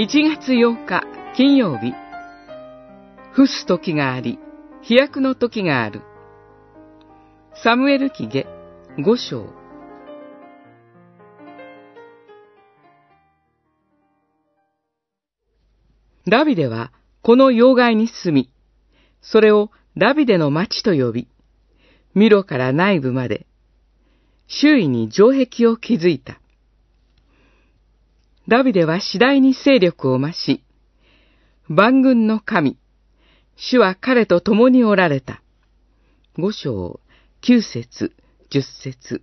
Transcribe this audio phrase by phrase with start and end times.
[0.00, 1.04] 1月8日
[1.36, 1.92] 金曜日。
[3.32, 4.38] 伏す時があり
[4.80, 6.00] 飛躍の時がある。
[7.62, 8.46] サムエル記下
[8.96, 9.52] 5章。
[16.26, 18.50] ダビデはこの要害に住み、
[19.20, 21.28] それをダビデの町と呼び、
[22.14, 23.44] ミロから内部まで、
[24.46, 26.39] 周囲に城壁を築いた。
[28.50, 30.64] ダビデは次第に勢力を増し、
[31.68, 32.76] 万軍の神、
[33.54, 35.40] 主は彼と共におられた。
[36.36, 36.98] 五章、
[37.42, 38.12] 九節、
[38.50, 39.22] 十節。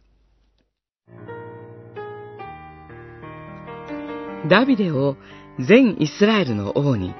[4.49, 5.17] ダビデを
[5.59, 7.13] 全イスラエルの王に、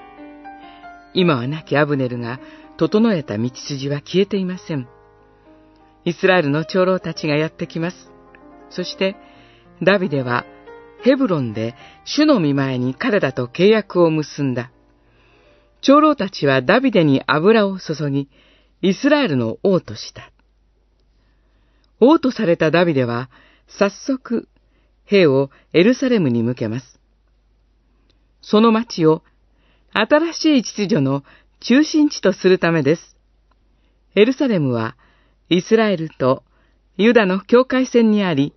[1.13, 2.39] 今は亡きアブネルが
[2.77, 4.87] 整えた道筋は消えていません。
[6.05, 7.97] イスラエルの長老たちがやってきます。
[8.69, 9.17] そして、
[9.83, 10.45] ダビデは
[11.03, 11.75] ヘブロンで
[12.05, 14.71] 主の見前に彼らと契約を結んだ。
[15.81, 18.29] 長老たちはダビデに油を注ぎ、
[18.81, 20.31] イスラエルの王とした。
[21.99, 23.29] 王とされたダビデは、
[23.67, 24.47] 早速、
[25.05, 26.99] 兵をエルサレムに向けます。
[28.41, 29.23] その町を、
[29.93, 31.23] 新しい秩序の
[31.59, 33.17] 中心地とするためです。
[34.15, 34.95] エルサレムは、
[35.49, 36.43] イスラエルと
[36.97, 38.53] ユダの境界線にあり、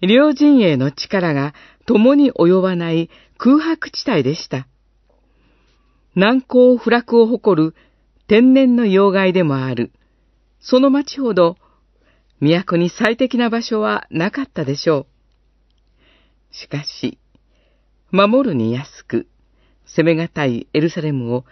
[0.00, 1.54] 両陣営の力が
[1.86, 4.66] 共に及ばない空白地帯でした。
[6.14, 7.74] 難攻不落を誇る
[8.26, 9.92] 天然の要害でもある、
[10.60, 11.56] その町ほど、
[12.40, 15.06] 都に最適な場所はなかったでしょ
[16.52, 16.54] う。
[16.54, 17.18] しかし、
[18.10, 19.26] 守るに安く、
[19.86, 21.44] 攻めがたいエルサレムを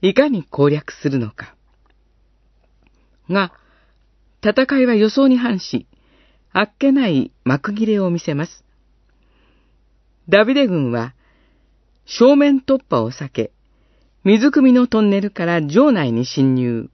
[0.00, 1.54] いかに攻略するのか。
[3.28, 3.52] が、
[4.42, 5.86] 戦いは予想に反し、
[6.56, 8.64] あっけない幕切れを見せます。
[10.28, 11.12] ダビデ軍は、
[12.06, 13.50] 正面突破を避け、
[14.22, 16.90] 水汲みのトンネルから城内に侵入。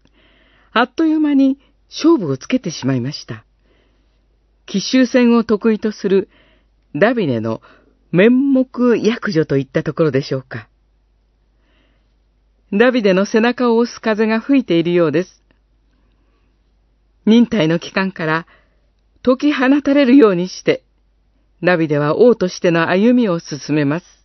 [0.73, 1.59] あっという間に
[1.91, 3.45] 勝負をつけてしまいました。
[4.65, 6.31] 奇襲戦を得意とする
[6.97, 7.61] ダビデの
[8.13, 10.71] 面目役女といったところでしょうか。
[12.73, 15.43] ダビデの背中を押す風が吹いているようです。
[17.27, 18.47] 忍耐の期間から
[19.23, 20.83] 解き放たれるようにして、
[21.61, 24.20] ナビでは王としての歩みを進めます。